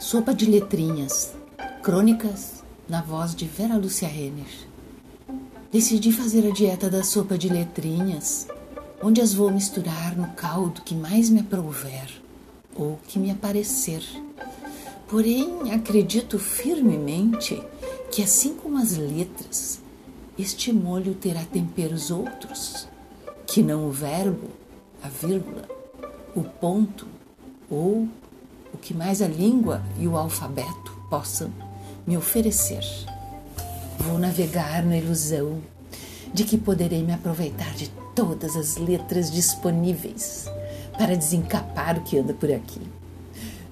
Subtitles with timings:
[0.00, 1.34] Sopa de letrinhas.
[1.82, 4.48] Crônicas na voz de Vera Lúcia Renner.
[5.70, 8.48] Decidi fazer a dieta da sopa de letrinhas,
[9.02, 12.08] onde as vou misturar no caldo que mais me aprouver
[12.74, 14.02] ou que me aparecer.
[15.06, 17.62] Porém, acredito firmemente
[18.10, 19.82] que, assim como as letras,
[20.38, 22.88] este molho terá temperos outros,
[23.46, 24.48] que não o verbo,
[25.02, 25.68] a vírgula,
[26.34, 27.06] o ponto
[27.68, 28.08] ou
[28.72, 31.50] o que mais a língua e o alfabeto possam
[32.06, 32.84] me oferecer.
[33.98, 35.60] Vou navegar na ilusão
[36.32, 40.46] de que poderei me aproveitar de todas as letras disponíveis
[40.96, 42.80] para desencapar o que anda por aqui,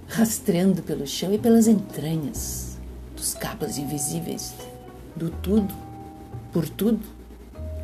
[0.09, 2.79] rastreando pelo chão e pelas entranhas
[3.17, 4.55] dos cabos invisíveis
[5.15, 5.75] do tudo,
[6.53, 7.05] por tudo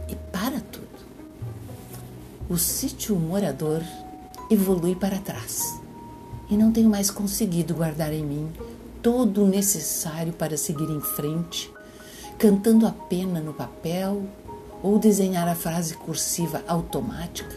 [0.08, 0.84] e para tudo.
[2.48, 3.83] O sítio morador
[4.50, 5.83] evolui para trás
[6.48, 8.52] e não tenho mais conseguido guardar em mim
[9.02, 11.70] todo o necessário para seguir em frente,
[12.38, 14.22] cantando a pena no papel
[14.82, 17.54] ou desenhar a frase cursiva automática,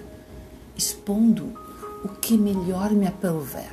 [0.76, 1.54] expondo
[2.04, 3.72] o que melhor me aprouver,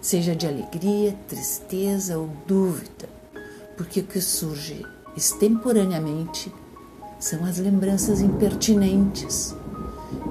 [0.00, 3.08] seja de alegria, tristeza ou dúvida,
[3.76, 4.84] porque o que surge
[5.16, 6.52] extemporaneamente
[7.18, 9.54] são as lembranças impertinentes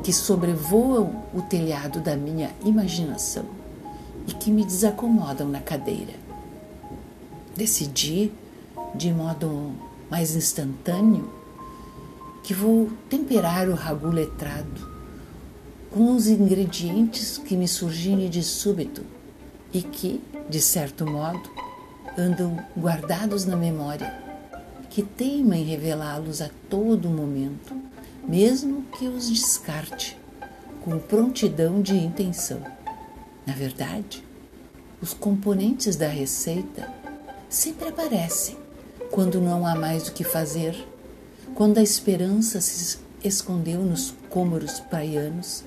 [0.04, 3.59] que sobrevoam o telhado da minha imaginação
[4.30, 6.14] e que me desacomodam na cadeira.
[7.58, 8.32] Decidi,
[8.94, 9.72] de modo
[10.08, 11.28] mais instantâneo,
[12.44, 14.88] que vou temperar o ragu letrado
[15.90, 19.04] com os ingredientes que me surgirem de súbito
[19.74, 21.50] e que, de certo modo,
[22.16, 24.16] andam guardados na memória,
[24.92, 27.76] que teima em revelá-los a todo momento,
[28.28, 30.16] mesmo que os descarte
[30.84, 32.62] com prontidão de intenção.
[33.50, 34.24] Na verdade,
[35.02, 36.88] os componentes da receita
[37.50, 38.56] sempre aparecem
[39.10, 40.76] quando não há mais o que fazer,
[41.56, 45.64] quando a esperança se escondeu nos cômoros praianos,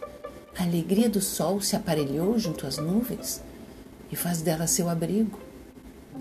[0.56, 3.42] a alegria do sol se aparelhou junto às nuvens
[4.12, 5.40] e faz dela seu abrigo.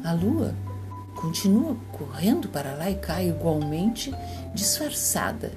[0.03, 0.55] A lua
[1.13, 4.11] continua correndo para lá e cá igualmente
[4.55, 5.51] disfarçada,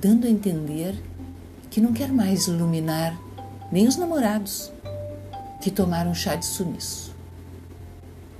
[0.00, 1.00] dando a entender
[1.70, 3.16] que não quer mais iluminar
[3.70, 4.72] nem os namorados,
[5.60, 7.14] que tomaram chá de sumiço.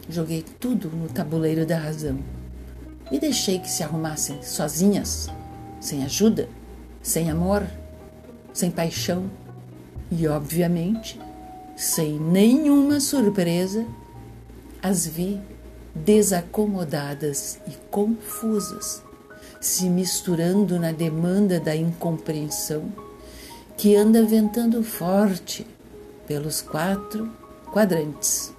[0.09, 2.19] Joguei tudo no tabuleiro da razão
[3.11, 5.29] e deixei que se arrumassem sozinhas,
[5.81, 6.49] sem ajuda,
[7.03, 7.67] sem amor,
[8.53, 9.31] sem paixão
[10.11, 11.21] e, obviamente,
[11.77, 13.85] sem nenhuma surpresa,
[14.83, 15.41] as vi
[15.95, 19.03] desacomodadas e confusas,
[19.61, 22.93] se misturando na demanda da incompreensão
[23.77, 25.67] que anda ventando forte
[26.27, 27.31] pelos quatro
[27.73, 28.56] quadrantes.